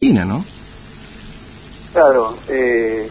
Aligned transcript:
¿no? 0.00 0.44
Claro, 1.92 2.36
eh, 2.48 3.08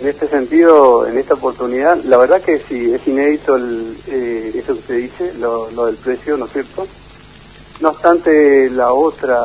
en 0.00 0.06
este 0.06 0.28
sentido, 0.28 1.06
en 1.06 1.16
esta 1.16 1.32
oportunidad, 1.32 1.96
la 2.04 2.18
verdad 2.18 2.42
que 2.42 2.58
sí, 2.58 2.92
es 2.92 3.06
inédito 3.08 3.56
el, 3.56 3.96
eh, 4.06 4.52
eso 4.54 4.74
que 4.74 4.80
usted 4.80 4.96
dice, 4.98 5.32
lo, 5.38 5.86
del 5.86 5.96
precio, 5.96 6.36
¿no 6.36 6.44
es 6.44 6.52
cierto? 6.52 6.86
No 7.80 7.88
obstante, 7.88 8.68
la 8.68 8.92
otra, 8.92 9.38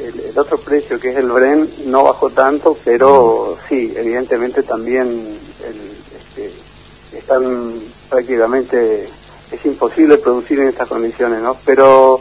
el, 0.00 0.38
otro 0.38 0.58
precio 0.58 1.00
que 1.00 1.10
es 1.10 1.16
el 1.16 1.26
Bren 1.26 1.68
no 1.86 2.04
bajó 2.04 2.30
tanto, 2.30 2.76
pero 2.84 3.56
sí, 3.68 3.92
evidentemente 3.96 4.62
también 4.62 5.08
este, 5.58 6.52
están 7.18 7.72
prácticamente, 8.08 9.08
es 9.50 9.66
imposible 9.66 10.18
producir 10.18 10.60
en 10.60 10.68
estas 10.68 10.88
condiciones, 10.88 11.42
¿no? 11.42 11.56
Pero 11.64 12.20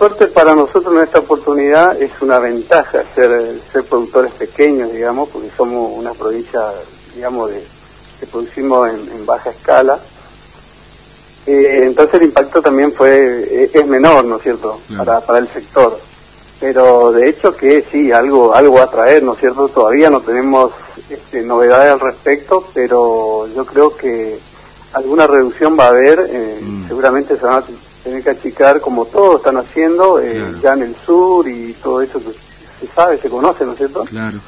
suerte 0.00 0.28
para 0.28 0.54
nosotros 0.54 0.94
en 0.94 1.02
esta 1.02 1.18
oportunidad 1.18 2.00
es 2.00 2.22
una 2.22 2.38
ventaja 2.38 3.02
ser, 3.14 3.60
ser 3.70 3.84
productores 3.84 4.32
pequeños, 4.32 4.90
digamos, 4.90 5.28
porque 5.28 5.50
somos 5.54 5.92
una 5.94 6.14
provincia, 6.14 6.58
digamos, 7.14 7.50
de, 7.50 7.62
que 8.18 8.24
producimos 8.24 8.88
en, 8.88 9.26
baja 9.26 9.50
escala. 9.50 9.98
Eh, 11.46 11.82
entonces 11.84 12.14
el 12.14 12.22
impacto 12.22 12.62
también 12.62 12.94
fue 12.94 13.44
eh, 13.46 13.70
es 13.74 13.86
menor, 13.86 14.24
¿no 14.24 14.36
es 14.36 14.42
cierto?, 14.42 14.80
para, 14.96 15.20
para 15.20 15.38
el 15.38 15.48
sector. 15.48 16.00
Pero 16.58 17.12
de 17.12 17.28
hecho 17.28 17.54
que 17.54 17.82
sí, 17.82 18.10
algo 18.10 18.54
algo 18.54 18.76
va 18.76 18.84
a 18.84 18.90
traer, 18.90 19.22
¿no 19.22 19.34
es 19.34 19.40
cierto? 19.40 19.68
Todavía 19.68 20.08
no 20.08 20.22
tenemos 20.22 20.72
este, 21.10 21.42
novedades 21.42 21.92
al 21.92 22.00
respecto, 22.00 22.64
pero 22.72 23.46
yo 23.54 23.66
creo 23.66 23.94
que 23.94 24.38
alguna 24.94 25.26
reducción 25.26 25.78
va 25.78 25.84
a 25.84 25.88
haber, 25.88 26.26
eh, 26.30 26.58
mm. 26.62 26.88
seguramente 26.88 27.36
se 27.36 27.44
van 27.44 27.56
a 27.56 27.66
tener 28.02 28.22
que 28.22 28.30
achicar 28.30 28.80
como 28.80 29.04
todos 29.04 29.36
están 29.36 29.56
haciendo 29.56 30.18
eh, 30.20 30.54
ya 30.62 30.74
en 30.74 30.82
el 30.82 30.96
sur 30.96 31.46
y 31.48 31.72
todo 31.74 32.02
eso 32.02 32.18
que 32.18 32.30
se 32.80 32.92
sabe, 32.92 33.18
se 33.18 33.28
conoce, 33.28 33.64
¿no 33.64 33.72
es 33.72 33.78
cierto? 33.78 34.04
Claro. 34.04 34.38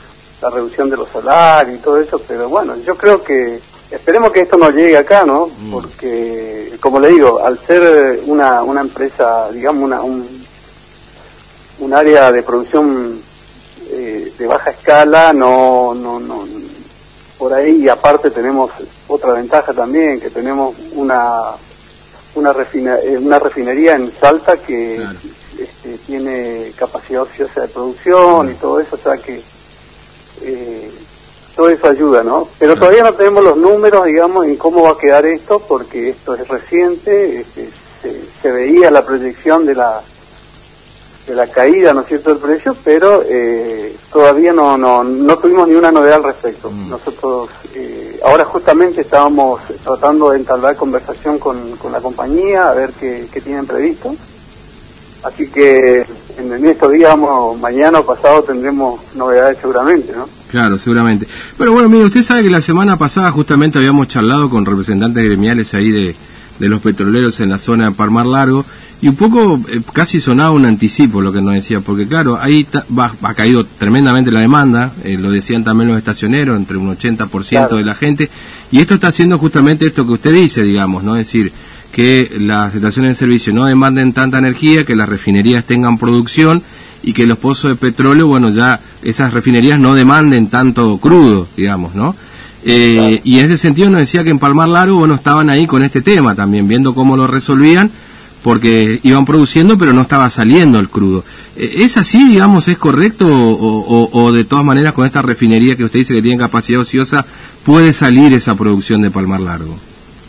La 0.41 0.51
reducción 0.51 0.91
de 0.91 0.97
los 0.97 1.09
salarios 1.09 1.78
y 1.78 1.83
todo 1.83 1.98
eso, 1.98 2.20
pero 2.27 2.48
bueno, 2.48 2.77
yo 2.84 2.97
creo 2.97 3.23
que 3.23 3.61
esperemos 3.91 4.33
que 4.33 4.41
esto 4.41 4.56
no 4.56 4.70
llegue 4.70 4.97
acá, 4.97 5.25
¿no? 5.25 5.47
Mm. 5.47 5.70
Porque, 5.70 6.73
como 6.80 6.98
le 6.98 7.08
digo, 7.11 7.45
al 7.45 7.58
ser 7.58 8.20
una, 8.27 8.62
una 8.62 8.80
empresa, 8.80 9.50
digamos, 9.53 9.84
una, 9.84 10.00
un, 10.00 10.45
un 11.78 11.95
área 11.95 12.33
de 12.33 12.42
producción 12.42 13.20
eh, 13.91 14.33
de 14.39 14.47
baja 14.47 14.70
escala, 14.70 15.33
no, 15.33 15.95
no, 15.95 16.19
no, 16.19 16.45
por 17.39 17.53
ahí 17.53 17.83
y 17.83 17.89
aparte 17.89 18.30
tenemos 18.30 18.70
otra 19.08 19.33
ventaja 19.33 19.73
también, 19.73 20.20
que 20.20 20.30
tenemos 20.30 20.75
una 20.95 21.50
una, 22.34 22.52
refina, 22.52 22.98
eh, 22.98 23.19
una 23.19 23.38
refinería 23.38 23.97
en 23.97 24.12
Salta 24.19 24.56
que 24.56 25.02
este, 25.58 25.98
tiene 26.06 26.72
capacidad 26.77 27.22
ociosa 27.22 27.62
de 27.62 27.69
producción 27.69 28.50
y 28.50 28.55
todo 28.55 28.80
eso, 28.80 28.97
o 28.97 28.98
sea 28.98 29.16
que 29.19 29.42
eh, 30.42 30.91
todo 31.55 31.69
eso 31.69 31.89
ayuda, 31.89 32.22
¿no? 32.22 32.48
Pero 32.58 32.77
todavía 32.77 33.02
no 33.02 33.12
tenemos 33.12 33.44
los 33.44 33.56
números, 33.56 34.06
digamos, 34.06 34.47
en 34.47 34.56
cómo 34.56 34.83
va 34.83 34.92
a 34.92 34.98
quedar 34.98 35.27
esto, 35.27 35.61
porque 35.61 36.11
esto 36.11 36.34
es 36.34 36.48
reciente, 36.48 37.41
este, 37.41 37.69
se, 38.42 38.50
veía 38.50 38.91
la 38.91 39.05
proyección 39.05 39.67
de 39.67 39.74
la 39.74 40.02
de 41.27 41.36
la 41.36 41.46
caída, 41.46 41.94
¿no 41.94 42.00
es 42.00 42.08
cierto?, 42.08 42.30
del 42.30 42.39
precio, 42.39 42.77
pero 42.83 43.22
eh, 43.24 43.94
todavía 44.12 44.52
no, 44.52 44.77
no, 44.77 45.05
no 45.05 45.39
tuvimos 45.39 45.69
ni 45.69 45.74
una 45.77 45.92
novedad 45.92 46.17
al 46.17 46.24
respecto. 46.24 46.69
Mm. 46.69 46.91
Nosotros 46.91 47.48
ahora 48.25 48.45
justamente 48.45 49.03
estábamos 49.03 49.61
tratando 49.83 50.31
de 50.31 50.39
entablar 50.39 50.77
conversación 50.77 51.39
con, 51.39 51.56
la 51.91 52.01
compañía, 52.01 52.69
a 52.69 52.75
ver 52.75 52.91
qué, 52.98 53.29
tienen 53.42 53.67
previsto. 53.67 54.14
Así 55.23 55.48
que 55.48 56.05
en, 56.39 56.67
estos 56.67 56.92
días, 56.92 57.17
mañana 57.61 58.01
o 58.01 58.06
pasado 58.06 58.42
tendremos 58.42 59.01
novedades 59.14 59.59
seguramente, 59.61 60.12
¿no? 60.12 60.29
Claro, 60.51 60.77
seguramente. 60.77 61.27
Pero 61.56 61.73
bueno, 61.73 61.89
mire, 61.89 62.05
usted 62.05 62.23
sabe 62.23 62.42
que 62.42 62.51
la 62.51 62.61
semana 62.61 62.97
pasada 62.97 63.31
justamente 63.31 63.79
habíamos 63.79 64.09
charlado 64.09 64.51
con 64.51 64.67
representantes 64.67 65.25
gremiales 65.25 65.73
ahí 65.75 65.91
de, 65.91 66.17
de 66.58 66.68
los 66.68 66.80
petroleros 66.80 67.40
en 67.40 67.51
la 67.51 67.58
zona 67.58 67.86
de 67.86 67.90
Parmar 67.92 68.27
Largo 68.27 68.64
y 69.02 69.08
un 69.08 69.17
poco 69.17 69.61
eh, 69.68 69.80
casi 69.92 70.20
sonaba 70.20 70.52
un 70.52 70.64
anticipo 70.64 71.20
lo 71.20 71.33
que 71.33 71.42
nos 71.42 71.55
decía, 71.55 71.80
porque 71.80 72.07
claro, 72.07 72.39
ahí 72.40 72.67
ha 73.23 73.35
caído 73.35 73.67
tremendamente 73.67 74.30
la 74.30 74.40
demanda, 74.40 74.92
eh, 75.02 75.18
lo 75.18 75.30
decían 75.30 75.64
también 75.64 75.89
los 75.89 75.98
estacioneros, 75.98 76.57
entre 76.57 76.77
un 76.77 76.96
80% 76.96 77.77
de 77.77 77.85
la 77.85 77.96
gente, 77.96 78.30
y 78.70 78.79
esto 78.79 78.95
está 78.95 79.08
haciendo 79.08 79.39
justamente 79.39 79.86
esto 79.86 80.07
que 80.07 80.13
usted 80.13 80.33
dice, 80.33 80.63
digamos, 80.63 81.02
¿no? 81.02 81.17
Es 81.17 81.27
decir, 81.27 81.52
que 81.90 82.30
las 82.40 82.74
estaciones 82.74 83.11
de 83.11 83.14
servicio 83.17 83.52
no 83.52 83.64
demanden 83.64 84.13
tanta 84.13 84.39
energía, 84.39 84.84
que 84.84 84.95
las 84.95 85.08
refinerías 85.08 85.64
tengan 85.64 85.98
producción 85.98 86.63
y 87.02 87.13
que 87.13 87.27
los 87.27 87.39
pozos 87.39 87.73
de 87.73 87.77
petróleo, 87.77 88.29
bueno, 88.29 88.51
ya 88.51 88.79
esas 89.02 89.34
refinerías 89.34 89.80
no 89.80 89.95
demanden 89.95 90.46
tanto 90.46 90.96
crudo, 90.98 91.48
digamos, 91.57 91.96
¿no? 91.96 92.14
Eh, 92.64 93.20
y 93.24 93.39
en 93.40 93.46
ese 93.46 93.58
sentido 93.58 93.90
nos 93.90 94.00
decía 94.00 94.23
que 94.23 94.30
en 94.30 94.39
Palmar 94.39 94.68
Largo, 94.68 94.98
bueno, 94.98 95.14
estaban 95.14 95.50
ahí 95.50 95.67
con 95.67 95.83
este 95.83 96.00
tema 96.00 96.34
también, 96.34 96.68
viendo 96.68 96.95
cómo 96.95 97.17
lo 97.17 97.27
resolvían, 97.27 97.90
porque 98.42 99.00
iban 99.02 99.24
produciendo 99.24 99.78
pero 99.78 99.92
no 99.92 100.02
estaba 100.02 100.30
saliendo 100.30 100.78
el 100.78 100.89
crudo. 100.89 101.24
Eh, 101.56 101.72
¿Es 101.78 101.96
así, 101.96 102.24
digamos, 102.24 102.68
es 102.68 102.78
correcto 102.78 103.27
o, 103.28 104.33
de 104.33 104.45
todas 104.45 104.64
maneras 104.64 104.92
con 104.92 105.06
esta 105.06 105.22
refinería 105.22 105.77
que 105.77 105.84
usted 105.84 106.01
dice 106.01 106.14
que 106.14 106.22
tiene 106.22 106.39
capacidad 106.39 106.80
ociosa 106.80 107.24
puede 107.64 107.92
salir 107.92 108.33
esa 108.33 108.55
producción 108.55 109.02
de 109.02 109.11
Palmar 109.11 109.40
Largo? 109.40 109.74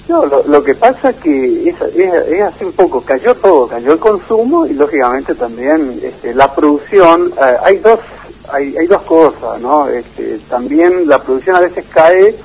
No, 0.10 0.26
lo, 0.26 0.64
que 0.64 0.76
pasa 0.76 1.12
es 1.12 1.16
que 1.16 1.70
es, 1.70 1.76
es, 1.96 2.42
así 2.42 2.66
un 2.66 2.74
poco, 2.74 3.02
cayó 3.02 3.34
todo, 3.36 3.68
cayó 3.68 3.94
el 3.94 4.00
consumo 4.00 4.66
y 4.66 4.74
lógicamente 4.74 5.34
también 5.34 5.98
este, 6.04 6.36
la 6.36 6.54
producción, 6.54 7.32
eh, 7.38 7.56
hay 7.64 7.78
dos 7.78 8.00
hay, 8.54 8.78
hay 8.78 8.88
dos 8.88 9.02
cosas, 9.02 9.60
¿no? 9.60 9.88
Este, 9.90 10.40
también 10.50 11.08
la 11.08 11.20
producción 11.20 11.56
a 11.56 11.62
veces 11.62 11.84
cae 11.92 12.36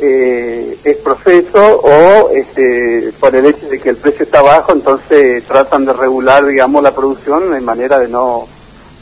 eh, 0.00 0.78
es 0.82 0.96
proceso 0.98 1.80
o 1.80 2.30
este, 2.30 3.12
por 3.18 3.34
el 3.34 3.46
hecho 3.46 3.68
de 3.68 3.80
que 3.80 3.90
el 3.90 3.96
precio 3.96 4.24
está 4.24 4.42
bajo, 4.42 4.72
entonces 4.72 5.44
tratan 5.44 5.84
de 5.84 5.92
regular, 5.92 6.46
digamos, 6.46 6.82
la 6.82 6.94
producción 6.94 7.52
de 7.52 7.60
manera 7.60 7.98
de 7.98 8.08
no 8.08 8.46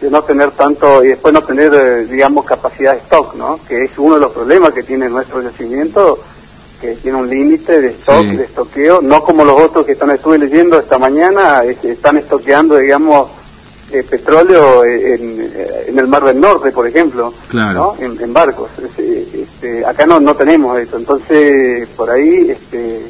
de 0.01 0.11
no 0.11 0.21
tener 0.23 0.51
tanto 0.51 1.05
y 1.05 1.09
después 1.09 1.33
no 1.33 1.43
tener, 1.43 1.73
eh, 1.73 2.05
digamos, 2.07 2.45
capacidad 2.45 2.93
de 2.95 2.99
stock, 2.99 3.35
¿no? 3.37 3.61
Que 3.69 3.85
es 3.85 3.91
uno 3.99 4.17
de 4.17 4.21
los 4.23 4.33
problemas 4.33 4.73
que 4.73 4.83
tiene 4.83 5.09
nuestro 5.09 5.41
yacimiento, 5.41 6.19
que 6.81 6.95
tiene 6.97 7.19
un 7.19 7.31
límite 7.31 7.81
de 7.81 7.89
stock, 7.91 8.25
de 8.25 8.43
estoqueo, 8.43 9.01
no 9.01 9.23
como 9.23 9.45
los 9.45 9.61
otros 9.61 9.87
que 9.87 9.93
están 9.93 10.11
estuve 10.11 10.39
leyendo 10.39 10.81
esta 10.81 10.99
mañana, 10.99 11.63
están 11.63 12.17
estoqueando, 12.17 12.79
digamos, 12.79 13.29
eh, 13.93 14.03
petróleo 14.09 14.85
en, 14.85 15.51
en, 15.89 15.99
el 15.99 16.07
Mar 16.07 16.25
del 16.25 16.41
Norte, 16.41 16.71
por 16.73 16.87
ejemplo, 16.87 17.33
claro. 17.49 17.95
en, 17.99 18.33
barcos. 18.33 18.71
Este, 18.79 19.85
acá 19.85 20.07
no, 20.07 20.19
no 20.19 20.35
tenemos 20.35 20.79
eso, 20.81 20.97
entonces 20.97 21.87
por 21.97 22.11
ahí 22.11 22.51
este, 22.51 23.03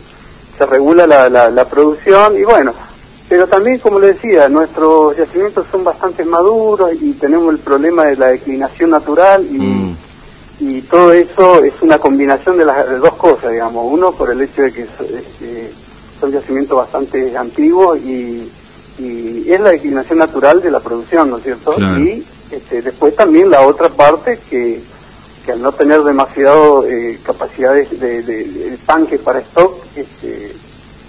se 0.58 0.66
regula 0.66 1.06
la, 1.06 1.28
la, 1.28 1.64
producción 1.66 2.36
y 2.36 2.42
bueno, 2.42 2.74
pero 3.28 3.46
también, 3.46 3.78
como 3.78 4.00
le 4.00 4.08
decía, 4.08 4.48
nuestros 4.48 5.16
yacimientos 5.16 5.66
son 5.70 5.84
bastante 5.84 6.24
maduros 6.24 6.90
y 7.00 7.12
tenemos 7.12 7.54
el 7.54 7.60
problema 7.60 8.06
de 8.06 8.16
la 8.16 8.26
declinación 8.26 8.90
natural 8.90 9.46
y, 9.48 9.58
mm. 9.58 9.96
y 10.60 10.80
todo 10.82 11.12
eso 11.12 11.62
es 11.62 11.74
una 11.80 11.98
combinación 11.98 12.58
de 12.58 12.64
las 12.64 13.00
dos 13.00 13.14
cosas, 13.14 13.52
digamos. 13.52 13.86
Uno, 13.88 14.10
por 14.12 14.30
el 14.30 14.40
hecho 14.40 14.62
de 14.62 14.72
que 14.72 14.82
este, 14.82 15.72
son 16.18 16.32
yacimientos 16.32 16.76
bastante 16.76 17.36
antiguos 17.36 17.98
y 18.00 18.50
y 18.98 19.50
es 19.50 19.60
la 19.60 19.70
declinación 19.70 20.18
natural 20.18 20.60
de 20.60 20.70
la 20.70 20.80
producción, 20.80 21.30
¿no 21.30 21.38
es 21.38 21.44
cierto? 21.44 21.74
Y 21.98 22.24
este, 22.50 22.82
después 22.82 23.16
también 23.16 23.50
la 23.50 23.62
otra 23.62 23.88
parte 23.88 24.38
que, 24.50 24.80
que 25.44 25.52
al 25.52 25.62
no 25.62 25.72
tener 25.72 26.02
demasiado 26.02 26.86
eh, 26.86 27.18
capacidades 27.22 27.98
de, 27.98 28.22
de, 28.22 28.78
tanques 28.84 29.20
para 29.20 29.40
stock, 29.40 29.74
este, 29.96 30.52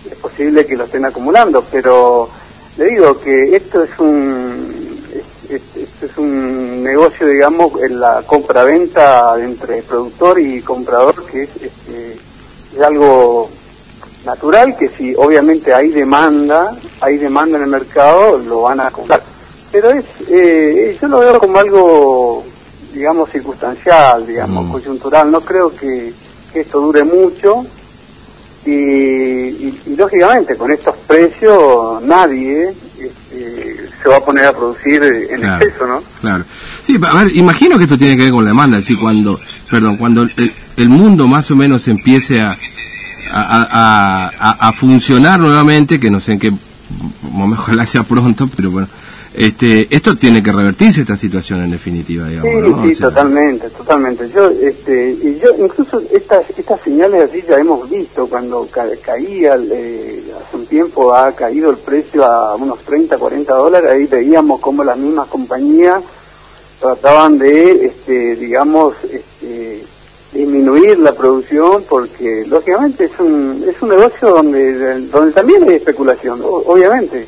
es 0.09 0.15
posible 0.21 0.65
que 0.65 0.77
lo 0.77 0.85
estén 0.85 1.05
acumulando, 1.05 1.63
pero 1.69 2.29
le 2.77 2.85
digo 2.85 3.19
que 3.19 3.55
esto 3.55 3.83
es 3.83 3.99
un 3.99 4.83
esto 5.49 6.05
es 6.05 6.17
un 6.17 6.83
negocio, 6.83 7.27
digamos, 7.27 7.79
en 7.81 7.99
la 7.99 8.23
compra-venta 8.25 9.35
entre 9.39 9.83
productor 9.83 10.39
y 10.39 10.61
comprador 10.61 11.25
que 11.25 11.43
es, 11.43 11.49
este, 11.61 12.17
es 12.75 12.81
algo 12.81 13.49
natural 14.25 14.75
que 14.77 14.89
si 14.89 15.13
obviamente 15.15 15.73
hay 15.73 15.89
demanda, 15.89 16.75
hay 17.03 17.17
demanda 17.17 17.57
en 17.57 17.63
el 17.63 17.69
mercado, 17.69 18.37
lo 18.37 18.61
van 18.61 18.79
a 18.79 18.89
comprar. 18.89 19.21
Pero 19.71 19.91
es, 19.91 20.05
eh, 20.29 20.97
yo 20.99 21.07
lo 21.07 21.19
veo 21.19 21.39
como 21.39 21.57
algo, 21.57 22.45
digamos, 22.93 23.29
circunstancial, 23.29 24.25
digamos, 24.25 24.65
mm. 24.65 24.71
coyuntural. 24.71 25.29
No 25.29 25.41
creo 25.41 25.75
que, 25.75 26.13
esto 26.53 26.79
dure 26.79 27.03
mucho. 27.03 27.65
Y, 28.65 29.73
lógicamente 29.97 30.55
con 30.55 30.71
estos 30.71 30.95
precios 30.99 32.01
nadie 32.03 32.69
este, 32.69 33.89
se 34.01 34.09
va 34.09 34.17
a 34.17 34.23
poner 34.23 34.45
a 34.45 34.53
producir 34.53 35.03
en 35.03 35.43
exceso, 35.43 35.85
¿no? 35.85 36.01
Claro. 36.21 36.45
Sí, 36.81 36.97
a 37.03 37.17
ver, 37.17 37.35
imagino 37.35 37.77
que 37.77 37.83
esto 37.83 37.97
tiene 37.97 38.15
que 38.15 38.23
ver 38.23 38.31
con 38.31 38.45
la 38.45 38.51
demanda, 38.51 38.77
es 38.77 38.85
decir, 38.85 38.99
cuando, 39.01 39.37
perdón, 39.69 39.97
cuando 39.97 40.25
el 40.77 40.89
mundo 40.89 41.27
más 41.27 41.51
o 41.51 41.57
menos 41.57 41.89
empiece 41.89 42.39
a, 42.39 42.55
a, 43.33 44.57
a, 44.59 44.73
funcionar 44.73 45.39
nuevamente, 45.39 45.99
que 45.99 46.09
no 46.09 46.19
sé 46.19 46.33
en 46.33 46.39
qué, 46.39 46.53
ojalá 47.33 47.85
sea 47.85 48.03
pronto, 48.03 48.47
pero 48.55 48.71
bueno, 48.71 48.87
Este, 49.35 49.87
esto 49.89 50.15
tiene 50.15 50.43
que 50.43 50.51
revertirse 50.51 51.01
esta 51.01 51.17
situación 51.17 51.63
en 51.63 51.71
definitiva, 51.71 52.27
digamos. 52.27 52.51
Sí, 52.53 52.69
¿no? 52.69 52.83
sí, 52.83 52.91
O 52.91 52.95
sea, 52.95 53.09
totalmente, 53.09 53.69
totalmente. 53.71 54.29
Yo, 54.29 54.47
este, 54.49 55.09
y 55.23 55.39
yo 55.43 55.49
incluso 55.65 55.99
estas 56.11 56.47
estas 56.55 56.79
señales 56.81 57.29
así 57.31 57.41
ya 57.49 57.55
hemos 57.55 57.89
visto 57.89 58.27
cuando 58.27 58.67
ca- 58.69 58.85
caía, 59.03 59.55
eh, 59.71 60.23
hace 60.39 60.55
un 60.57 60.65
tiempo 60.67 61.15
ha 61.15 61.31
caído 61.31 61.71
el 61.71 61.77
precio 61.77 62.23
a 62.23 62.55
unos 62.57 62.77
30, 62.81 63.17
40 63.17 63.53
dólares, 63.55 63.89
ahí 63.89 64.05
veíamos 64.05 64.59
cómo 64.61 64.83
las 64.83 64.99
mismas 64.99 65.27
compañías 65.29 66.03
trataban 66.79 67.37
de, 67.39 67.85
este, 67.85 68.35
digamos, 68.35 68.93
este, 69.05 69.23
disminuir 70.43 70.99
la 70.99 71.13
producción 71.13 71.83
porque 71.87 72.45
lógicamente 72.47 73.05
es 73.05 73.19
un 73.19 73.65
es 73.67 73.81
un 73.81 73.89
negocio 73.89 74.29
donde 74.29 74.99
donde 75.07 75.31
también 75.31 75.63
hay 75.63 75.75
especulación, 75.75 76.41
obviamente. 76.43 77.27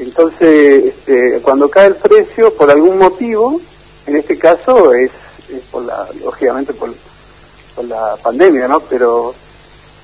Entonces, 0.00 0.84
este, 0.86 1.40
cuando 1.42 1.68
cae 1.68 1.88
el 1.88 1.96
precio 1.96 2.52
por 2.54 2.70
algún 2.70 2.98
motivo, 2.98 3.60
en 4.06 4.16
este 4.16 4.38
caso 4.38 4.94
es, 4.94 5.10
es 5.52 5.62
por 5.72 5.84
la, 5.84 6.06
lógicamente 6.24 6.72
por, 6.72 6.90
por 7.74 7.84
la 7.84 8.16
pandemia, 8.22 8.68
¿no? 8.68 8.78
Pero, 8.80 9.34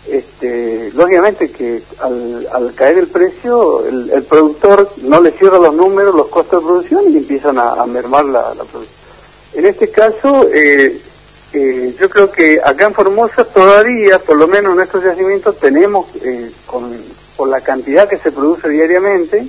este, 0.09 0.91
lógicamente 0.95 1.51
que 1.51 1.81
al, 2.01 2.47
al 2.53 2.75
caer 2.75 2.99
el 2.99 3.07
precio, 3.07 3.87
el, 3.87 4.11
el 4.11 4.23
productor 4.25 4.91
no 5.03 5.21
le 5.21 5.31
cierra 5.31 5.59
los 5.59 5.75
números, 5.75 6.15
los 6.15 6.27
costos 6.27 6.61
de 6.61 6.67
producción 6.67 7.13
y 7.13 7.19
empiezan 7.19 7.57
a, 7.59 7.71
a 7.75 7.87
mermar 7.87 8.25
la, 8.25 8.53
la 8.55 8.65
producción. 8.65 8.99
En 9.55 9.67
este 9.67 9.91
caso, 9.91 10.49
eh, 10.53 11.01
eh, 11.55 11.95
yo 11.99 12.09
creo 12.11 12.31
que 12.31 12.61
acá 12.63 12.87
en 12.87 12.95
Formosa 12.95 13.45
todavía, 13.45 14.19
por 14.19 14.37
lo 14.37 14.47
menos 14.49 14.77
en 14.77 14.83
estos 14.83 15.03
yacimientos, 15.05 15.59
tenemos, 15.59 16.07
eh, 16.23 16.51
con, 16.67 16.93
por 17.37 17.49
la 17.49 17.61
cantidad 17.61 18.09
que 18.09 18.19
se 18.19 18.33
produce 18.33 18.69
diariamente, 18.69 19.47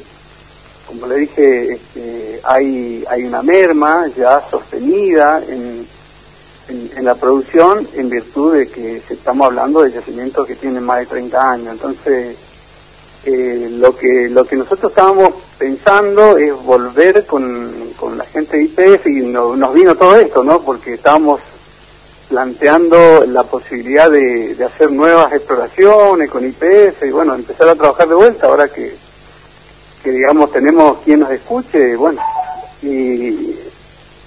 como 0.88 1.08
le 1.08 1.16
dije, 1.18 1.74
este, 1.74 2.40
hay, 2.44 3.04
hay 3.10 3.24
una 3.24 3.42
merma 3.42 4.08
ya 4.16 4.42
sostenida 4.50 5.42
en, 5.48 5.86
en, 6.70 7.06
la 7.06 7.16
producción 7.16 7.88
en 7.96 8.10
virtud 8.10 8.56
de 8.58 8.68
que 8.70 9.02
estamos 9.10 9.48
hablando 9.48 9.82
de 9.82 9.92
yacimientos 9.92 10.48
que 10.48 10.56
tienen 10.56 10.84
más 10.84 11.00
de 11.00 11.06
30 11.08 11.52
años. 11.52 11.74
Entonces, 11.74 12.36
eh, 13.26 13.70
lo 13.72 13.96
que 13.98 14.30
lo 14.30 14.46
que 14.46 14.56
nosotros 14.56 14.92
estábamos 14.92 15.34
pensando 15.58 16.38
es 16.38 16.54
volver 16.64 17.26
con, 17.26 17.72
con 18.00 18.18
la 18.20 18.26
gente 18.26 18.58
de 18.58 18.64
IPF 18.66 19.08
y 19.08 19.22
no- 19.26 19.56
nos 19.56 19.74
vino 19.74 19.96
todo 19.96 20.16
esto, 20.16 20.44
¿no? 20.44 20.62
Porque 20.62 20.94
estábamos 20.94 21.40
planteando 22.30 23.26
la 23.28 23.44
posibilidad 23.44 24.10
de, 24.10 24.56
de 24.56 24.64
hacer 24.66 24.92
nuevas 24.92 25.32
exploraciones 25.34 26.30
con 26.30 26.46
IPF 26.46 27.04
y 27.08 27.12
bueno, 27.12 27.36
empezar 27.36 27.70
a 27.70 27.76
trabajar 27.76 28.08
de 28.10 28.16
vuelta 28.16 28.48
ahora 28.48 28.68
que, 28.68 28.96
que 30.04 30.12
digamos 30.12 30.52
tenemos 30.52 30.98
quien 31.06 31.20
nos 31.22 31.32
escuche, 31.32 31.96
bueno, 31.96 32.22
y, 32.84 32.88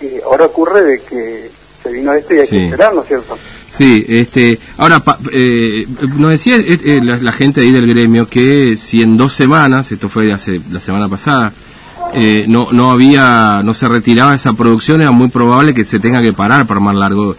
y 0.01 0.21
ahora 0.25 0.47
ocurre 0.47 0.83
de 0.83 1.01
que 1.03 1.51
se 1.83 1.91
vino 1.93 2.13
esto 2.13 2.35
y 2.35 2.39
hay 2.41 2.47
Sí. 2.47 2.51
que 2.57 2.65
esperar, 2.67 2.95
¿no 2.95 3.03
es 3.03 3.09
cierto? 3.09 3.37
Sí, 3.69 4.05
este, 4.09 4.59
ahora, 4.79 5.01
pa- 5.01 5.19
eh, 5.33 5.87
nos 6.17 6.31
decía 6.31 6.57
eh, 6.57 6.79
eh, 6.85 7.01
la, 7.03 7.17
la 7.19 7.33
gente 7.33 7.61
ahí 7.61 7.71
del 7.71 7.87
gremio 7.87 8.27
que 8.27 8.77
si 8.77 9.03
en 9.03 9.17
dos 9.17 9.33
semanas, 9.33 9.93
esto 9.93 10.09
fue 10.09 10.33
hace 10.33 10.61
la 10.71 10.81
semana 10.81 11.09
pasada, 11.09 11.53
eh, 12.15 12.47
no, 12.49 12.69
no 12.73 12.91
había, 12.91 13.61
no 13.63 13.75
se 13.75 13.87
retiraba 13.87 14.35
esa 14.35 14.55
producción, 14.55 15.03
era 15.03 15.11
muy 15.11 15.29
probable 15.29 15.75
que 15.75 15.85
se 15.85 16.01
tenga 16.01 16.23
que 16.23 16.33
parar 16.33 16.67
para 16.67 16.81
más 16.81 16.95
largo. 16.97 17.37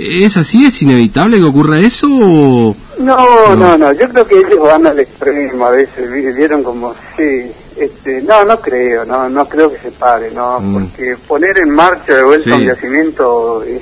¿Es 0.00 0.36
así? 0.36 0.64
¿Es 0.64 0.80
inevitable 0.82 1.38
que 1.38 1.44
ocurra 1.44 1.78
eso? 1.80 2.06
o- 2.08 2.76
No, 3.00 3.56
No. 3.56 3.76
no, 3.78 3.92
yo 3.92 4.08
creo 4.08 4.26
que 4.26 4.38
ellos 4.38 4.60
van 4.60 4.86
al 4.86 4.98
extremo 5.00 5.66
a 5.66 5.70
veces, 5.70 6.10
vi- 6.10 6.32
vieron 6.32 6.62
como, 6.62 6.94
sí, 7.16 7.50
este, 7.76 8.22
no, 8.22 8.44
no 8.44 8.60
creo, 8.60 9.04
no, 9.04 9.28
no 9.28 9.48
creo 9.48 9.70
que 9.72 9.78
se 9.78 9.90
pare, 9.92 10.30
no, 10.32 10.60
Mm. 10.60 10.72
porque 10.74 11.16
poner 11.26 11.58
en 11.58 11.70
marcha 11.70 12.14
de 12.14 12.22
vuelta 12.22 12.50
Sí. 12.50 12.56
un 12.56 12.64
yacimiento 12.66 13.62
es 13.64 13.80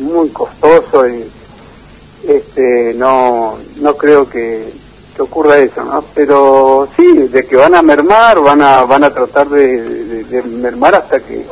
muy 0.00 0.28
costoso 0.30 1.06
y, 1.08 1.24
este, 2.26 2.94
no, 2.96 3.58
no 3.80 3.94
creo 3.96 4.28
que, 4.28 4.72
que 5.14 5.22
ocurra 5.22 5.58
eso, 5.58 5.82
¿no? 5.84 6.02
Pero 6.14 6.88
sí, 6.96 7.06
de 7.30 7.44
que 7.46 7.56
van 7.56 7.74
a 7.74 7.82
mermar, 7.82 8.40
van 8.40 8.60
a, 8.62 8.82
van 8.84 9.04
a 9.04 9.10
tratar 9.10 9.48
de, 9.48 9.82
de- 9.82 10.24
de 10.24 10.42
mermar 10.42 10.94
hasta 10.94 11.20
que, 11.20 11.44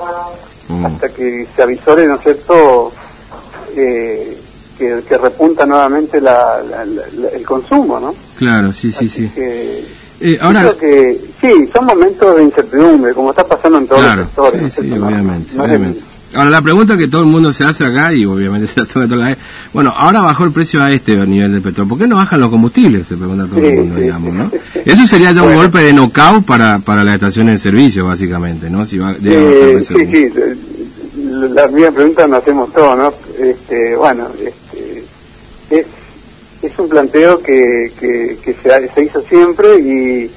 Mm. 0.68 0.86
hasta 0.86 1.08
que 1.10 1.46
se 1.54 1.62
avisore, 1.62 2.06
¿no 2.06 2.16
es 2.16 2.22
cierto?, 2.22 2.92
eh, 3.76 4.36
que, 4.78 5.02
que 5.08 5.18
repunta 5.18 5.64
nuevamente 5.66 6.20
la, 6.20 6.62
la- 6.68 6.84
la- 6.84 7.02
la- 7.18 7.28
el 7.30 7.44
consumo, 7.46 7.98
¿no? 8.00 8.14
Claro, 8.36 8.72
sí, 8.72 8.90
sí, 8.92 9.06
Así 9.06 9.08
sí. 9.08 9.30
que, 9.34 9.84
Eh, 10.18 10.38
ahora, 10.40 10.60
creo 10.60 10.78
que 10.78 11.20
sí, 11.40 11.68
son 11.72 11.84
momentos 11.86 12.36
de 12.36 12.42
incertidumbre, 12.44 13.12
como 13.12 13.30
está 13.30 13.46
pasando 13.46 13.78
en 13.78 13.86
todos 13.86 14.00
claro, 14.02 14.22
los 14.22 14.26
sectores. 14.28 14.72
sí, 14.74 14.80
¿no 14.80 14.86
es 14.86 14.92
sí? 14.92 14.98
No- 14.98 15.06
obviamente, 15.06 15.50
no 15.54 15.62
es- 15.64 15.68
obviamente. 15.68 16.00
Ahora, 16.34 16.50
la 16.50 16.60
pregunta 16.60 16.96
que 16.98 17.06
todo 17.08 17.20
el 17.22 17.28
mundo 17.28 17.52
se 17.52 17.64
hace 17.64 17.84
acá, 17.84 18.12
y 18.12 18.26
obviamente 18.26 18.66
se 18.74 18.80
la 18.80 18.86
toca 18.86 19.04
toda 19.06 19.16
la 19.18 19.26
vez, 19.28 19.38
bueno, 19.72 19.92
ahora 19.96 20.20
bajó 20.22 20.44
el 20.44 20.52
precio 20.52 20.82
a 20.82 20.90
este 20.90 21.16
nivel 21.26 21.52
de 21.52 21.60
petróleo, 21.60 21.88
¿por 21.90 21.98
qué 21.98 22.06
no 22.08 22.16
bajan 22.16 22.40
los 22.40 22.50
combustibles? 22.50 23.06
Se 23.06 23.16
pregunta 23.16 23.46
todo 23.46 23.60
Sí, 23.60 23.66
el 23.66 23.74
mundo, 23.76 23.96
sí, 23.96 24.02
digamos. 24.02 24.34
¿no? 24.34 24.50
Eso 24.84 25.06
sería 25.06 25.32
ya 25.32 25.40
un 25.42 25.48
Bueno. 25.48 25.62
golpe 25.62 25.78
de 25.80 25.92
knockout 25.92 26.44
para, 26.44 26.78
para 26.80 27.04
las 27.04 27.14
estaciones 27.14 27.54
de 27.54 27.58
servicio, 27.70 28.06
básicamente, 28.06 28.68
¿no? 28.70 28.84
Si 28.86 28.98
va, 28.98 29.10
a 29.10 29.16
Eh, 29.22 29.78
sí, 29.86 29.94
sí, 29.94 30.28
la 31.36 31.68
misma 31.68 31.92
pregunta 31.92 32.26
nos 32.26 32.42
hacemos 32.42 32.72
todos, 32.72 32.96
¿no? 32.98 33.12
Este, 33.38 33.94
bueno, 33.96 34.28
este, 34.40 35.02
es, 35.70 35.86
es 36.62 36.78
un 36.78 36.88
planteo 36.88 37.40
que, 37.40 37.92
que, 37.98 38.38
que 38.42 38.54
se, 38.54 38.88
se 38.94 39.02
hizo 39.02 39.20
siempre 39.22 39.78
y, 39.78 40.30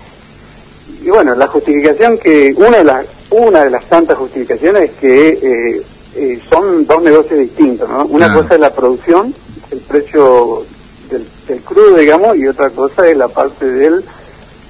y 1.03 1.09
bueno, 1.09 1.35
la 1.35 1.47
justificación 1.47 2.17
que, 2.17 2.53
una 2.57 2.77
de 2.79 2.83
las, 2.83 3.05
una 3.29 3.63
de 3.63 3.69
las 3.71 3.85
tantas 3.85 4.17
justificaciones 4.17 4.91
es 4.91 4.97
que 4.97 5.27
eh, 5.41 5.81
eh, 6.15 6.39
son 6.49 6.85
dos 6.85 7.01
negocios 7.03 7.39
distintos, 7.39 7.87
¿no? 7.89 8.05
Una 8.05 8.25
Claro. 8.27 8.41
cosa 8.41 8.55
es 8.55 8.61
la 8.61 8.73
producción, 8.73 9.33
el 9.71 9.79
precio 9.79 10.63
del, 11.09 11.25
del 11.47 11.59
crudo, 11.61 11.95
digamos, 11.97 12.35
y 12.37 12.47
otra 12.47 12.69
cosa 12.71 13.07
es 13.07 13.15
la 13.15 13.27
parte 13.27 13.65
del, 13.65 14.03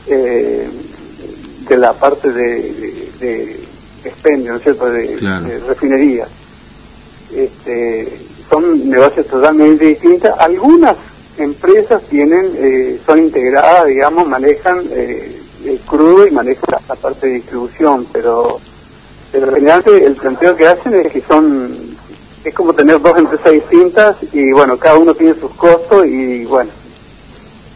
eh, 0.08 0.68
de 1.68 1.78
la 1.78 1.94
parte 1.94 2.32
de, 2.32 2.62
de, 2.62 2.94
de 3.20 3.60
expendio, 4.04 4.52
¿no 4.52 4.58
es 4.58 4.64
cierto?, 4.64 4.90
de, 4.90 5.14
Claro. 5.16 5.46
de 5.46 5.60
refinería. 5.60 6.28
Este, 7.36 8.08
son 8.50 8.90
negocios 8.90 9.28
totalmente 9.28 9.86
distintos. 9.86 10.32
Algunas 10.40 10.96
empresas 11.38 12.02
tienen, 12.04 12.52
eh, 12.58 13.00
son 13.06 13.20
integradas, 13.20 13.88
digamos, 13.88 14.28
manejan 14.28 14.82
eh, 14.92 15.40
el 15.66 15.78
crudo 15.80 16.26
y 16.28 16.32
manejan 16.32 16.64
la, 16.72 16.82
la 16.88 16.96
parte 16.96 17.28
de 17.28 17.34
distribución, 17.36 18.08
pero, 18.12 18.60
pero 19.32 19.52
generalmente 19.54 20.06
el 20.06 20.16
planteo 20.16 20.56
que 20.56 20.68
hacen 20.68 20.94
es 20.96 21.12
que 21.12 21.22
son, 21.22 21.72
es 22.44 22.54
como 22.54 22.74
tener 22.74 23.00
dos 23.02 23.18
empresas 23.18 23.52
distintas 23.52 24.16
y 24.34 24.52
bueno, 24.52 24.78
cada 24.78 24.98
uno 24.98 25.14
tiene 25.14 25.36
sus 25.36 25.52
costos 25.52 26.06
y 26.08 26.46
bueno, 26.46 26.70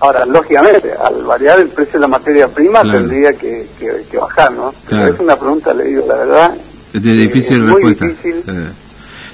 Ahora, 0.04 0.26
lógicamente, 0.26 0.92
al 1.02 1.24
variar 1.24 1.62
el 1.62 1.70
precio 1.70 1.94
de 1.94 2.00
la 2.00 2.08
materia 2.10 2.50
prima 2.50 2.82
Claro. 2.82 3.00
tendría 3.00 3.32
que, 3.32 3.66
que- 3.80 4.04
que 4.12 4.18
bajar, 4.18 4.52
¿no? 4.52 4.74
Claro. 4.86 5.14
es 5.14 5.20
una 5.22 5.38
pregunta, 5.38 5.74
le 5.74 5.86
digo 5.86 6.04
la 6.06 6.16
verdad. 6.16 6.52
Es 6.94 7.02
de 7.02 7.14
difícil 7.14 7.56
eh, 7.56 7.60
es 7.60 7.64
muy 7.64 7.84
respuesta. 7.86 8.06
difícil. 8.08 8.54
Eh. 8.54 8.70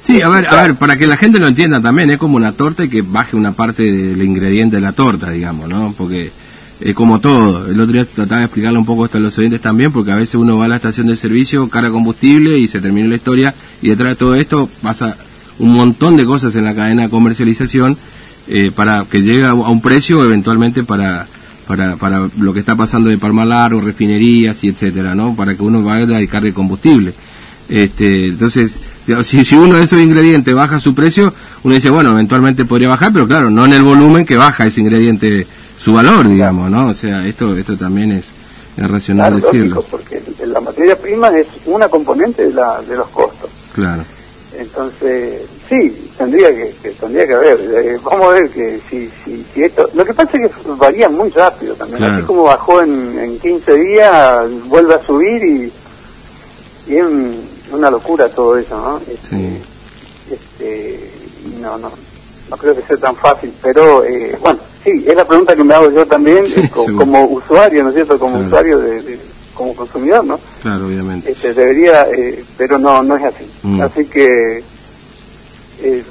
Sí, 0.02 0.22
a 0.22 0.30
ver, 0.30 0.46
a 0.48 0.62
ver, 0.62 0.76
para 0.76 0.96
que 0.96 1.08
la 1.08 1.18
gente 1.18 1.40
lo 1.40 1.48
entienda 1.48 1.82
también, 1.82 2.12
es 2.12 2.20
como 2.20 2.38
una 2.38 2.52
torta 2.52 2.84
y 2.84 2.90
que 2.90 3.02
baje 3.02 3.36
una 3.36 3.52
parte 3.54 3.82
del 3.82 4.22
ingrediente 4.22 4.76
de 4.76 4.82
la 4.84 4.92
torta, 4.92 5.32
digamos, 5.32 5.68
¿no? 5.68 5.92
Porque 5.98 6.32
es 6.80 6.94
como 6.94 7.20
todo. 7.20 7.66
El 7.68 7.80
otro 7.82 7.94
día 7.94 8.06
trataba 8.06 8.40
de 8.42 8.46
explicarle 8.46 8.78
un 8.78 8.86
poco 8.86 9.06
esto 9.06 9.18
a 9.18 9.22
los 9.22 9.36
oyentes 9.40 9.62
también, 9.62 9.92
porque 9.92 10.12
a 10.12 10.16
veces 10.18 10.36
uno 10.36 10.56
va 10.60 10.66
a 10.66 10.68
la 10.68 10.76
estación 10.76 11.08
de 11.08 11.16
servicio, 11.16 11.68
carga 11.68 11.90
combustible 11.90 12.60
y 12.60 12.68
se 12.68 12.80
termina 12.80 13.10
la 13.10 13.16
historia, 13.16 13.56
y 13.82 13.90
detrás 13.90 14.10
de 14.12 14.16
todo 14.18 14.36
esto 14.36 14.70
pasa 14.84 15.18
un 15.58 15.74
montón 15.74 16.16
de 16.16 16.26
cosas 16.26 16.56
en 16.56 16.64
la 16.64 16.76
cadena 16.76 17.02
de 17.04 17.10
comercialización 17.10 17.98
eh, 18.50 18.72
para 18.76 19.06
que 19.10 19.22
llegue 19.22 19.46
a 19.46 19.54
un 19.54 19.82
precio 19.82 20.24
eventualmente 20.24 20.84
para 20.84 21.28
para, 21.68 21.98
para 21.98 22.28
lo 22.40 22.52
que 22.52 22.60
está 22.62 22.76
pasando 22.76 23.12
de 23.12 23.20
Palma 23.20 23.46
Largo, 23.46 23.80
refinerías 23.80 24.64
y 24.64 24.70
etcétera, 24.70 25.14
¿no? 25.14 25.36
Para 25.36 25.54
que 25.56 25.62
uno 25.62 25.84
vaya 25.84 26.20
y 26.20 26.28
cargue 26.28 26.52
combustible. 26.52 27.14
Este, 27.70 28.26
entonces, 28.26 28.80
si, 29.24 29.46
si 29.46 29.56
uno 29.56 29.78
de 29.78 29.84
esos 29.84 30.00
ingredientes 30.02 30.56
baja 30.56 30.80
su 30.80 30.96
precio, 30.96 31.32
uno 31.64 31.76
dice, 31.76 31.92
bueno, 31.92 32.10
eventualmente 32.14 32.66
podría 32.66 32.90
bajar, 32.90 33.14
pero 33.14 33.28
claro, 33.28 33.52
no 33.52 33.66
en 33.66 33.74
el 33.74 33.84
volumen 33.84 34.26
que 34.26 34.36
baja 34.36 34.66
ese 34.66 34.82
ingrediente 34.82 35.46
su 35.78 35.94
valor, 35.94 36.28
digamos, 36.28 36.72
¿no? 36.72 36.88
O 36.88 36.94
sea, 36.96 37.24
esto 37.28 37.56
esto 37.56 37.78
también 37.78 38.14
es, 38.14 38.30
es 38.76 38.90
racional 38.90 39.34
Claro, 39.34 39.46
decirlo. 39.46 39.76
lógico, 39.76 39.98
porque 39.98 40.22
la 40.48 40.60
materia 40.62 40.98
prima 40.98 41.30
es 41.38 41.46
una 41.68 41.88
componente 41.88 42.48
de, 42.48 42.54
la, 42.56 42.82
de 42.82 42.96
los 42.96 43.08
costos. 43.10 43.52
Claro. 43.76 44.04
Entonces, 44.58 45.42
sí, 45.70 46.12
tendría 46.18 46.50
que, 46.50 46.74
que 46.82 46.90
tendría 46.92 47.26
que 47.28 47.34
haber. 47.34 47.60
Eh, 47.60 47.98
vamos 48.04 48.28
a 48.28 48.32
ver 48.32 48.50
que 48.50 48.80
si, 48.90 49.10
si, 49.24 49.46
si 49.54 49.64
esto... 49.64 49.88
Lo 49.94 50.04
que 50.04 50.14
pasa 50.14 50.32
es 50.38 50.52
que 50.52 50.70
varía 50.78 51.08
muy 51.10 51.30
rápido 51.30 51.76
también. 51.76 52.00
Claro. 52.00 52.14
Así 52.16 52.24
como 52.24 52.44
bajó 52.44 52.82
en, 52.82 53.20
en 53.20 53.40
15 53.40 53.74
días, 53.78 54.68
vuelve 54.68 54.96
a 54.96 55.00
subir 55.04 55.44
y, 55.44 55.72
y 56.92 56.96
es 56.98 57.04
un- 57.06 57.48
una 57.72 57.92
locura 57.92 58.28
todo 58.30 58.58
eso, 58.58 58.76
¿no? 58.76 58.98
Este, 59.12 59.28
Sí. 59.30 59.62
este, 60.32 61.10
no, 61.62 61.78
no, 61.78 61.92
no 62.50 62.58
creo 62.58 62.76
que 62.76 62.82
sea 62.82 62.98
tan 62.98 63.16
fácil, 63.16 63.54
pero 63.62 64.04
eh, 64.06 64.36
bueno, 64.42 64.60
sí, 64.84 65.04
es 65.08 65.16
la 65.16 65.26
pregunta 65.26 65.56
que 65.56 65.64
me 65.64 65.74
hago 65.76 65.92
yo 65.92 66.06
también 66.06 66.46
Sí, 66.48 66.62
eh, 66.62 66.70
co- 66.74 66.86
seguro. 66.86 67.06
como 67.06 67.24
usuario, 67.26 67.84
¿no 67.84 67.90
es 67.90 67.96
cierto? 67.96 68.18
Como 68.18 68.34
Claro. 68.34 68.48
usuario 68.48 68.80
de, 68.80 69.02
de 69.04 69.20
como 69.54 69.76
consumidor, 69.76 70.26
¿no? 70.26 70.40
Claro, 70.62 70.88
obviamente. 70.88 71.32
Este, 71.32 71.54
debería, 71.54 72.08
eh, 72.10 72.44
pero 72.58 72.80
no, 72.80 73.04
no 73.04 73.16
es 73.18 73.24
así. 73.26 73.46
Mm. 73.64 73.82
Así 73.82 74.06
que... 74.06 74.64
Eh, 75.82 76.04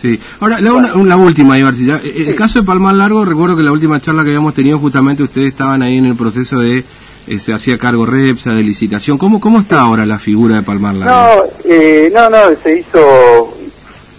Sí. 0.00 0.16
Ahora, 0.38 0.60
la, 0.60 0.72
una- 0.74 0.92
la 0.94 1.16
última, 1.16 1.58
Ibar, 1.58 1.74
si 1.74 1.86
ya- 1.86 1.96
eh, 1.96 2.26
el 2.28 2.36
caso 2.36 2.60
de 2.60 2.64
Palmar 2.64 2.94
Largo, 2.94 3.24
recuerdo 3.24 3.56
que 3.56 3.64
la 3.64 3.72
última 3.72 4.00
charla 4.00 4.22
que 4.22 4.28
habíamos 4.28 4.54
tenido, 4.54 4.78
justamente 4.78 5.24
ustedes 5.24 5.48
estaban 5.48 5.82
ahí 5.82 5.98
en 5.98 6.06
el 6.06 6.14
proceso 6.14 6.60
de, 6.60 6.84
eh, 7.26 7.38
se 7.40 7.52
hacía 7.52 7.78
cargo 7.78 8.06
REPSA, 8.06 8.52
de 8.52 8.62
licitación. 8.62 9.18
¿Cómo, 9.18 9.40
¿Cómo 9.40 9.58
está 9.58 9.80
ahora 9.80 10.06
la 10.06 10.20
figura 10.20 10.54
de 10.54 10.62
Palmar 10.62 10.94
Largo? 10.94 11.42
No, 11.44 11.50
eh, 11.64 12.12
no, 12.14 12.30
no, 12.30 12.38
se 12.62 12.78
hizo, 12.78 13.56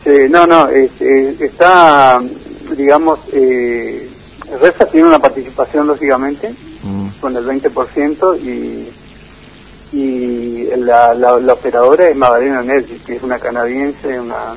se- 0.03 0.27
no, 0.27 0.45
no, 0.45 0.67
es- 0.67 0.99
es- 0.99 1.39
está, 1.39 2.19
digamos, 2.75 3.19
eh, 3.31 4.05
Reza 4.61 4.85
tiene 4.85 5.07
una 5.07 5.19
participación, 5.19 5.87
lógicamente, 5.87 6.53
Mm, 6.83 7.07
con 7.21 7.37
el 7.37 7.45
20% 7.45 8.35
y, 8.35 8.85
y 9.93 10.67
la, 10.77 11.13
la, 11.13 11.39
la 11.39 11.53
operadora 11.53 12.09
es 12.09 12.15
Magdalena 12.17 12.61
Energy, 12.63 12.99
que 13.05 13.15
es 13.15 13.23
una 13.23 13.39
canadiense, 13.39 14.19
una 14.19 14.55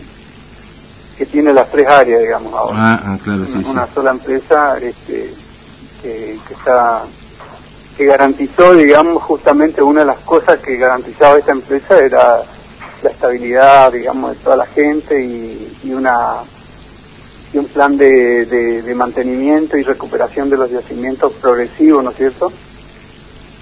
que 1.17 1.27
tiene 1.27 1.53
las 1.53 1.71
tres 1.71 1.87
áreas, 1.87 2.21
digamos, 2.21 2.53
ahora. 2.53 2.77
Ah, 2.77 3.03
ah, 3.05 3.19
claro, 3.23 3.45
sí, 3.47 3.53
una, 3.55 3.63
sí. 3.63 3.71
una 3.71 3.87
sola 3.87 4.11
empresa 4.13 4.79
este, 4.79 5.35
que, 6.03 6.39
que 6.47 6.55
está 6.55 7.03
que 7.97 8.07
garantizó, 8.07 8.75
digamos, 8.75 9.23
justamente 9.23 9.83
una 9.83 10.01
de 10.01 10.07
las 10.07 10.19
cosas 10.21 10.59
que 10.61 10.77
garantizaba 10.77 11.39
esta 11.39 11.53
empresa 11.53 11.99
era 11.99 12.43
la 13.03 13.11
estabilidad, 13.11 13.93
digamos, 13.93 14.31
de 14.33 14.43
toda 14.43 14.57
la 14.57 14.67
gente 14.67 15.23
y, 15.23 15.79
y 15.85 15.93
una 15.93 16.37
y 17.53 17.59
un 17.59 17.67
plan 17.67 17.99
de, 17.99 18.47
de, 18.47 18.81
de 18.81 18.95
mantenimiento 18.95 19.77
y 19.77 19.83
recuperación 19.83 20.49
de 20.49 20.57
los 20.57 20.71
yacimientos 20.71 21.35
progresivo, 21.35 22.01
¿no 22.01 22.11
es 22.11 22.17
cierto? 22.17 22.51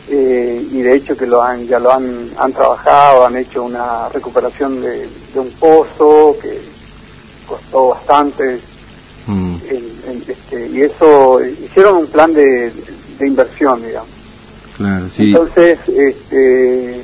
Eh, 0.09 0.69
y 0.71 0.83
de 0.83 0.95
hecho 0.95 1.17
que 1.17 1.27
lo 1.27 1.43
han 1.43 1.67
ya 1.67 1.81
lo 1.81 1.93
han, 1.93 2.31
han 2.39 2.53
trabajado, 2.53 3.27
han 3.27 3.37
hecho 3.37 3.65
una 3.65 4.09
recuperación 4.09 4.81
de, 4.81 5.09
de 5.35 5.41
un 5.41 5.51
pozo 5.53 6.37
que 6.41 6.70
costó 7.51 7.89
bastante 7.89 8.61
Mm, 9.27 9.55
en- 9.69 9.93
en- 10.13 10.25
este, 10.27 10.67
y 10.73 10.81
eso 10.81 11.41
hicieron 11.45 11.99
un 11.99 12.07
plan 12.07 12.33
de, 12.33 12.73
de 13.19 13.27
inversión 13.27 13.81
digamos 13.85 14.09
claro, 14.79 15.07
sí. 15.15 15.29
entonces 15.31 15.79
este, 15.89 17.03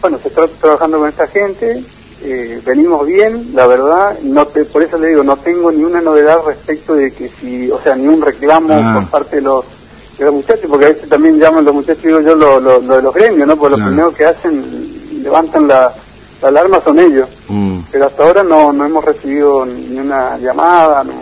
bueno 0.00 0.18
se 0.22 0.28
está 0.28 0.46
trabajando 0.48 0.98
con 0.98 1.08
esta 1.10 1.26
gente 1.26 1.84
eh, 2.22 2.60
venimos 2.64 3.06
bien 3.06 3.50
la 3.54 3.66
verdad 3.66 4.18
no 4.22 4.46
te, 4.46 4.64
por 4.64 4.82
eso 4.82 4.98
le 4.98 5.08
digo 5.08 5.22
no 5.22 5.36
tengo 5.36 5.70
ni 5.70 5.84
una 5.84 6.00
novedad 6.00 6.38
respecto 6.46 6.94
de 6.94 7.12
que 7.12 7.28
si 7.40 7.70
o 7.70 7.78
sea 7.82 7.94
ni 7.94 8.08
un 8.08 8.22
reclamo 8.22 8.72
Ah. 8.72 8.94
por 9.00 9.10
parte 9.10 9.36
de 9.36 9.42
los 9.42 9.64
de 10.18 10.24
los 10.24 10.34
muchachos 10.34 10.64
porque 10.70 10.86
a 10.86 10.88
veces 10.88 11.08
también 11.10 11.38
llaman 11.38 11.64
los 11.66 11.74
muchachos 11.74 12.02
digo 12.02 12.20
yo 12.20 12.34
lo, 12.34 12.58
lo, 12.58 12.80
lo 12.80 12.96
de 12.96 13.02
los 13.02 13.14
gremios 13.14 13.46
no 13.46 13.56
porque 13.56 13.74
Claro. 13.76 13.90
lo 13.90 13.96
primero 13.96 14.14
que 14.14 14.24
hacen 14.24 15.22
levantan 15.22 15.68
la, 15.68 15.92
la 16.44 16.60
alarma 16.60 16.80
son 16.84 16.98
ellos 16.98 17.28
Mm, 17.48 17.78
pero 17.92 18.06
hasta 18.06 18.22
ahora 18.24 18.42
no, 18.42 18.72
no 18.72 18.86
hemos 18.86 19.04
recibido 19.04 19.66
ni 19.66 19.98
una 19.98 20.38
llamada, 20.38 21.04
no, 21.04 21.12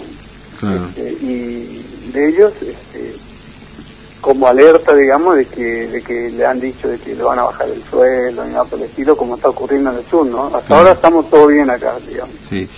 claro. 0.61 0.85
este, 0.89 1.11
y 1.21 2.11
de 2.13 2.29
ellos, 2.29 2.53
este, 2.61 3.17
como 4.21 4.47
alerta, 4.47 4.95
digamos, 4.95 5.35
de 5.37 5.47
que, 5.47 5.89
de 5.89 6.01
que 6.03 6.31
le 6.31 6.47
han 6.47 6.61
dicho 6.61 6.87
de 6.89 6.97
que 6.99 7.15
le 7.17 7.23
van 7.25 7.41
a 7.41 7.45
bajar 7.45 7.69
el 7.69 7.83
sueldo, 7.91 8.45
ni 8.45 8.53
nada 8.53 8.65
por 8.65 8.79
el 8.79 8.85
estilo, 8.85 9.17
como 9.17 9.35
está 9.35 9.49
ocurriendo 9.49 9.91
en 9.91 9.97
el 9.99 10.05
sur, 10.05 10.25
¿no? 10.27 10.45
Hasta 10.47 10.61
Claro. 10.61 10.77
ahora 10.83 10.93
estamos 10.93 11.29
todo 11.29 11.49
bien 11.49 11.69
acá, 11.71 11.95
digamos. 12.09 12.35
Sí. 12.49 12.69